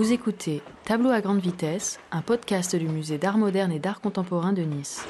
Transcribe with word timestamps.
Vous 0.00 0.14
écoutez 0.14 0.62
Tableau 0.86 1.10
à 1.10 1.20
grande 1.20 1.42
vitesse, 1.42 2.00
un 2.10 2.22
podcast 2.22 2.74
du 2.74 2.88
musée 2.88 3.18
d'art 3.18 3.36
moderne 3.36 3.70
et 3.70 3.78
d'art 3.78 4.00
contemporain 4.00 4.54
de 4.54 4.62
Nice. 4.62 5.06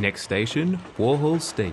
Next 0.00 0.24
station, 0.24 0.72
Warhol 0.98 1.40
State. 1.40 1.72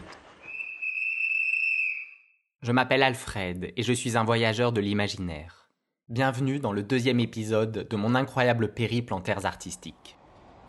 Je 2.62 2.71
m'appelle 2.71 3.02
Alfred 3.02 3.73
et 3.75 3.81
je 3.81 3.91
suis 3.91 4.17
un 4.17 4.23
voyageur 4.23 4.71
de 4.71 4.81
l'imaginaire. 4.81 5.67
Bienvenue 6.10 6.60
dans 6.60 6.74
le 6.74 6.83
deuxième 6.83 7.20
épisode 7.20 7.88
de 7.90 7.96
mon 7.96 8.13
incroyable 8.13 8.71
périple 8.71 9.15
en 9.15 9.21
terres 9.21 9.47
artistiques. 9.47 10.15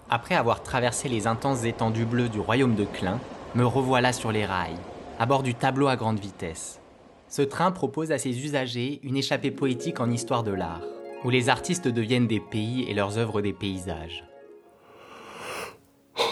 Après 0.09 0.37
avoir 0.37 0.63
traversé 0.63 1.11
les 1.11 1.27
intenses 1.27 1.65
étendues 1.65 2.07
bleues 2.07 2.31
du 2.31 2.41
royaume 2.41 2.77
de 2.77 2.87
Klein, 2.87 3.21
me 3.55 3.67
revoilà 3.67 4.15
sur 4.15 4.33
les 4.33 4.47
rails, 4.47 4.81
à 5.19 5.27
bord 5.27 5.43
du 5.43 5.55
tableau 5.55 5.89
à 5.89 5.97
grande 5.97 6.19
vitesse. 6.19 6.81
Ce 7.29 7.43
train 7.43 7.73
propose 7.73 8.11
à 8.11 8.17
ses 8.17 8.43
usagers 8.43 9.01
une 9.03 9.19
échappée 9.19 9.51
poétique 9.51 10.01
en 10.01 10.11
histoire 10.11 10.45
de 10.45 10.53
l'art, 10.53 10.81
où 11.25 11.31
les 11.31 11.49
artistes 11.49 11.89
deviennent 11.89 12.27
des 12.27 12.41
pays 12.41 12.85
et 12.89 12.95
leurs 12.95 13.19
œuvres 13.19 13.43
des 13.43 13.53
paysages. 13.53 14.25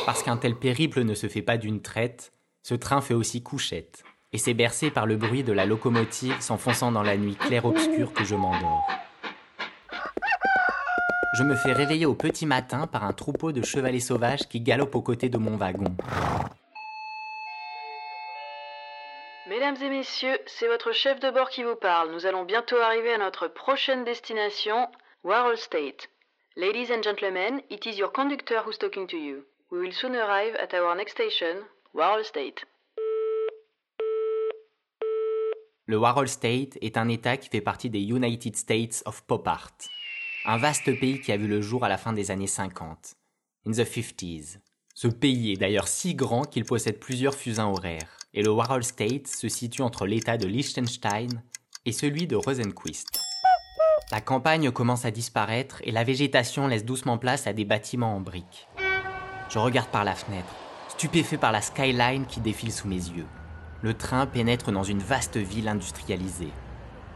Parce 0.07 0.23
qu'un 0.23 0.37
tel 0.37 0.55
périple 0.55 1.05
ne 1.05 1.15
se 1.15 1.27
fait 1.27 1.43
pas 1.43 1.57
d'une 1.57 1.83
traite, 1.83 2.33
ce 2.63 2.75
train 2.75 3.01
fait 3.01 3.15
aussi 3.15 3.43
couchette, 3.43 4.05
et 4.33 4.39
c'est 4.39 4.55
bercé 4.55 4.91
par 4.91 5.07
le 5.07 5.17
bruit 5.17 5.43
de 5.43 5.53
la 5.53 5.67
locomotive 5.67 6.41
s'enfonçant 6.41 6.93
dans 6.93 7.03
la 7.03 7.17
nuit 7.17 7.37
claire-obscure 7.37 8.13
que 8.13 8.25
je 8.25 8.35
m'endors. 8.35 8.87
Je 11.37 11.45
me 11.45 11.55
fais 11.55 11.73
réveiller 11.73 12.07
au 12.07 12.15
petit 12.15 12.47
matin 12.47 12.87
par 12.87 13.05
un 13.05 13.13
troupeau 13.13 13.53
de 13.53 13.63
chevalets 13.63 14.01
sauvages 14.01 14.49
qui 14.49 14.61
galopent 14.61 14.97
aux 14.97 15.03
côtés 15.03 15.29
de 15.29 15.39
mon 15.39 15.57
wagon. 15.57 15.95
Mesdames 19.47 19.77
et 19.81 19.89
messieurs, 19.89 20.39
c'est 20.47 20.67
votre 20.67 20.93
chef 20.93 21.21
de 21.21 21.31
bord 21.31 21.49
qui 21.49 21.63
vous 21.63 21.77
parle. 21.77 22.13
Nous 22.13 22.27
allons 22.27 22.45
bientôt 22.45 22.77
arriver 22.77 23.15
à 23.15 23.19
notre 23.19 23.49
prochaine 23.49 24.05
destination, 24.05 24.89
Warhol 25.25 25.57
State. 25.57 26.11
Ladies 26.57 26.93
and 26.93 27.03
gentlemen, 27.03 27.63
it 27.71 27.87
is 27.87 27.97
your 27.97 28.13
conductor 28.13 28.63
who's 28.67 28.77
talking 28.77 29.07
to 29.07 29.17
you. 29.17 29.45
We 29.71 29.81
will 29.81 29.93
soon 29.93 30.15
arrive 30.15 30.55
at 30.57 30.75
our 30.75 30.95
next 30.95 31.13
station, 31.13 31.65
Warhol 31.95 32.25
State. 32.25 32.67
Le 35.87 35.97
Warhol 35.97 36.29
State 36.29 36.77
est 36.83 36.99
un 36.99 37.09
État 37.09 37.39
qui 37.39 37.49
fait 37.49 37.63
partie 37.63 37.89
des 37.89 38.03
United 38.03 38.55
States 38.57 39.03
of 39.07 39.23
Pop 39.23 39.49
Art, 39.49 39.79
un 40.45 40.59
vaste 40.59 40.99
pays 41.01 41.23
qui 41.23 41.33
a 41.33 41.39
vu 41.39 41.47
le 41.47 41.63
jour 41.63 41.85
à 41.85 41.89
la 41.89 41.97
fin 41.97 42.13
des 42.13 42.31
années 42.31 42.47
50, 42.47 43.15
in 43.67 43.71
the 43.71 43.87
50s. 43.87 44.59
Ce 44.95 45.09
pays 45.09 45.53
est 45.53 45.57
d'ailleurs 45.57 45.89
si 45.89 46.15
grand 46.15 46.45
qu'il 46.45 46.67
possède 46.67 46.99
plusieurs 46.99 47.35
fusains 47.35 47.69
horaires, 47.69 48.18
et 48.35 48.43
le 48.43 48.51
Warhol 48.51 48.85
State 48.85 49.27
se 49.27 49.49
situe 49.49 49.83
entre 49.83 50.07
l'État 50.07 50.37
de 50.37 50.47
Liechtenstein 50.47 51.43
et 51.87 51.93
celui 51.93 52.27
de 52.27 52.37
Rosenquist. 52.37 53.21
La 54.11 54.21
campagne 54.21 54.71
commence 54.71 55.05
à 55.05 55.11
disparaître 55.11 55.81
et 55.85 55.91
la 55.91 56.05
végétation 56.05 56.67
laisse 56.67 56.85
doucement 56.85 57.19
place 57.19 57.47
à 57.47 57.53
des 57.53 57.65
bâtiments 57.65 58.17
en 58.17 58.21
briques. 58.21 58.69
Je 59.51 59.59
regarde 59.59 59.89
par 59.89 60.05
la 60.05 60.15
fenêtre, 60.15 60.55
stupéfait 60.89 61.39
par 61.39 61.53
la 61.53 61.63
skyline 61.63 62.27
qui 62.27 62.41
défile 62.41 62.73
sous 62.73 62.89
mes 62.89 62.97
yeux. 62.97 63.27
Le 63.83 63.95
train 63.95 64.27
pénètre 64.27 64.73
dans 64.73 64.83
une 64.83 64.99
vaste 64.99 65.37
ville 65.37 65.69
industrialisée. 65.69 66.53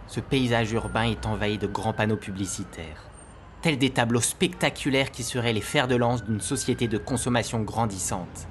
Ce 0.06 0.20
paysage 0.20 0.72
urbain 0.72 1.04
est 1.04 1.26
envahi 1.26 1.58
de 1.58 1.66
grands 1.66 1.92
panneaux 1.92 2.16
publicitaires, 2.16 3.04
tels 3.62 3.78
des 3.78 3.90
tableaux 3.90 4.20
spectaculaires 4.20 5.10
qui 5.10 5.22
seraient 5.22 5.52
les 5.52 5.60
fers 5.60 5.88
de 5.88 5.96
lance 5.96 6.24
d'une 6.24 6.40
société 6.40 6.88
de 6.88 6.98
consommation 6.98 7.62
grandissante. 7.62 8.48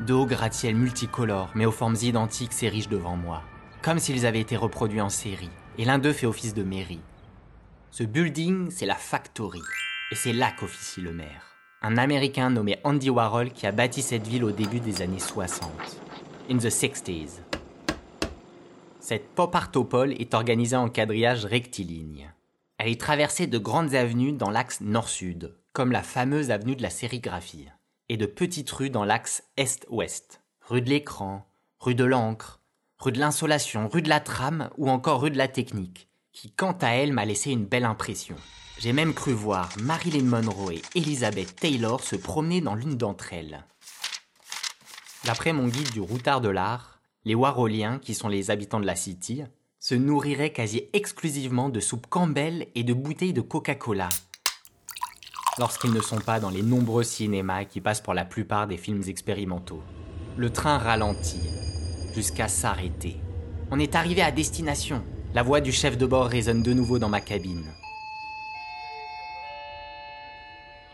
De 0.00 0.24
gratte-ciels 0.24 0.76
multicolores, 0.76 1.52
mais 1.54 1.66
aux 1.66 1.72
formes 1.72 1.96
identiques, 2.02 2.52
s'érigent 2.52 2.90
devant 2.90 3.16
moi, 3.16 3.42
comme 3.82 3.98
s'ils 3.98 4.26
avaient 4.26 4.40
été 4.40 4.56
reproduits 4.56 5.00
en 5.00 5.08
série, 5.08 5.50
et 5.78 5.84
l'un 5.84 5.98
d'eux 5.98 6.12
fait 6.12 6.26
office 6.26 6.54
de 6.54 6.62
mairie. 6.62 7.00
Ce 7.90 8.04
building, 8.04 8.70
c'est 8.70 8.86
la 8.86 8.94
Factory, 8.94 9.62
et 10.12 10.14
c'est 10.14 10.32
là 10.32 10.52
qu'officie 10.58 11.00
le 11.00 11.12
maire 11.12 11.56
un 11.82 11.98
Américain 11.98 12.50
nommé 12.50 12.78
Andy 12.82 13.10
Warhol 13.10 13.52
qui 13.52 13.64
a 13.64 13.70
bâti 13.70 14.02
cette 14.02 14.26
ville 14.26 14.42
au 14.42 14.50
début 14.50 14.80
des 14.80 15.02
années 15.02 15.20
60, 15.20 15.70
in 16.50 16.56
the 16.56 16.62
60s. 16.62 17.40
Cette 18.98 19.28
pop 19.34 19.54
artopole 19.54 20.12
est 20.14 20.34
organisée 20.34 20.74
en 20.74 20.88
quadrillage 20.88 21.44
rectiligne. 21.44 22.32
Elle 22.78 22.88
est 22.88 23.00
traversée 23.00 23.46
de 23.46 23.58
grandes 23.58 23.94
avenues 23.94 24.32
dans 24.32 24.50
l'axe 24.50 24.80
nord-sud, 24.80 25.56
comme 25.72 25.92
la 25.92 26.02
fameuse 26.02 26.50
avenue 26.50 26.74
de 26.74 26.82
la 26.82 26.90
sérigraphie, 26.90 27.68
et 28.08 28.16
de 28.16 28.26
petites 28.26 28.70
rues 28.70 28.90
dans 28.90 29.04
l'axe 29.04 29.42
est-ouest, 29.56 30.40
rue 30.62 30.82
de 30.82 30.88
l'écran, 30.88 31.46
rue 31.80 31.94
de 31.94 32.04
l'encre, 32.04 32.60
rue 32.98 33.12
de 33.12 33.18
l'insolation, 33.18 33.88
rue 33.88 34.02
de 34.02 34.08
la 34.08 34.20
trame 34.20 34.70
ou 34.76 34.90
encore 34.90 35.20
rue 35.20 35.30
de 35.30 35.38
la 35.38 35.48
technique, 35.48 36.08
qui 36.32 36.50
quant 36.50 36.76
à 36.80 36.90
elle 36.90 37.12
m'a 37.12 37.24
laissé 37.24 37.50
une 37.50 37.66
belle 37.66 37.84
impression. 37.84 38.36
J'ai 38.78 38.92
même 38.92 39.14
cru 39.14 39.32
voir 39.32 39.70
Marilyn 39.80 40.24
Monroe 40.24 40.72
et 40.72 40.82
Elizabeth 40.94 41.56
Taylor 41.56 42.02
se 42.02 42.16
promener 42.16 42.60
dans 42.60 42.74
l'une 42.74 42.96
d'entre 42.96 43.32
elles. 43.32 43.64
D'après 45.24 45.52
mon 45.52 45.66
guide 45.66 45.90
du 45.92 46.00
routard 46.00 46.40
de 46.40 46.50
l'art, 46.50 47.00
les 47.24 47.34
Warholiens, 47.34 47.98
qui 47.98 48.14
sont 48.14 48.28
les 48.28 48.50
habitants 48.50 48.80
de 48.80 48.86
la 48.86 48.94
City, 48.94 49.42
se 49.80 49.94
nourriraient 49.94 50.52
quasi 50.52 50.84
exclusivement 50.92 51.68
de 51.68 51.80
soupe 51.80 52.06
Campbell 52.06 52.68
et 52.74 52.84
de 52.84 52.92
bouteilles 52.92 53.32
de 53.32 53.40
Coca-Cola. 53.40 54.08
Lorsqu'ils 55.58 55.94
ne 55.94 56.02
sont 56.02 56.20
pas 56.20 56.38
dans 56.38 56.50
les 56.50 56.60
nombreux 56.62 57.02
cinémas 57.02 57.64
qui 57.64 57.80
passent 57.80 58.02
pour 58.02 58.12
la 58.12 58.26
plupart 58.26 58.66
des 58.66 58.76
films 58.76 59.02
expérimentaux. 59.08 59.82
Le 60.36 60.50
train 60.50 60.76
ralentit, 60.76 61.48
jusqu'à 62.14 62.46
s'arrêter. 62.46 63.16
On 63.70 63.78
est 63.78 63.94
arrivé 63.94 64.20
à 64.20 64.30
destination. 64.30 65.02
La 65.32 65.42
voix 65.42 65.62
du 65.62 65.72
chef 65.72 65.96
de 65.96 66.04
bord 66.04 66.26
résonne 66.26 66.62
de 66.62 66.74
nouveau 66.74 66.98
dans 66.98 67.08
ma 67.08 67.22
cabine. 67.22 67.64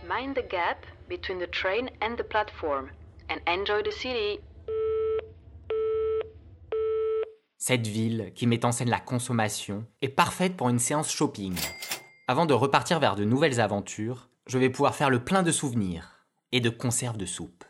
Mind 0.09 0.37
the 0.37 0.49
gap 0.49 0.87
between 1.09 1.41
the 1.41 1.51
train 1.51 1.89
and 2.01 2.15
the 2.17 2.29
platform 2.29 2.87
and 3.31 3.39
enjoy 3.49 3.83
the 3.83 3.91
city. 3.91 4.39
Cette 7.59 7.89
ville, 7.89 8.31
qui 8.37 8.47
met 8.47 8.65
en 8.65 8.71
scène 8.71 8.91
la 8.91 9.01
consommation, 9.01 9.85
est 10.03 10.09
parfaite 10.09 10.57
pour 10.57 10.69
une 10.69 10.79
séance 10.79 11.13
shopping. 11.13 11.57
Avant 12.29 12.47
de 12.47 12.55
repartir 12.55 13.01
vers 13.01 13.17
de 13.17 13.25
nouvelles 13.25 13.61
aventures, 13.61 14.29
je 14.47 14.59
vais 14.59 14.71
pouvoir 14.71 14.95
faire 14.95 15.11
le 15.11 15.25
plein 15.25 15.43
de 15.43 15.53
souvenirs 15.53 16.27
et 16.51 16.61
de 16.61 16.71
conserves 16.71 17.17
de 17.17 17.27
soupe. 17.27 17.65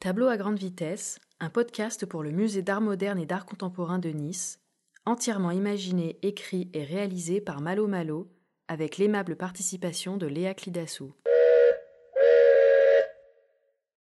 Tableau 0.00 0.28
à 0.28 0.36
grande 0.36 0.58
vitesse, 0.58 1.18
un 1.40 1.50
podcast 1.50 2.06
pour 2.06 2.22
le 2.22 2.30
musée 2.30 2.62
d'art 2.62 2.80
moderne 2.80 3.18
et 3.18 3.26
d'art 3.26 3.46
contemporain 3.46 3.98
de 3.98 4.10
Nice, 4.10 4.60
entièrement 5.04 5.50
imaginé, 5.50 6.18
écrit 6.22 6.70
et 6.74 6.84
réalisé 6.84 7.40
par 7.40 7.60
Malo 7.60 7.86
Malo 7.86 8.30
avec 8.68 8.98
l'aimable 8.98 9.36
participation 9.36 10.16
de 10.16 10.26
Léa 10.26 10.54
Clidassou. 10.54 11.14